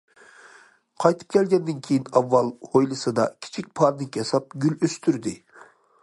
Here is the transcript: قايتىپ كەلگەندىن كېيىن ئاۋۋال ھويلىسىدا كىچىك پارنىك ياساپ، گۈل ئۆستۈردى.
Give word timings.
قايتىپ 1.03 1.33
كەلگەندىن 1.33 1.83
كېيىن 1.87 2.07
ئاۋۋال 2.21 2.49
ھويلىسىدا 2.71 3.25
كىچىك 3.47 3.69
پارنىك 3.81 4.17
ياساپ، 4.21 4.57
گۈل 4.65 4.75
ئۆستۈردى. 4.89 5.35